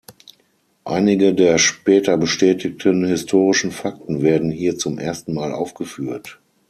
[0.85, 6.39] Einige der später bestätigten historischen Fakten werden hier zum ersten Mal aufgeführt.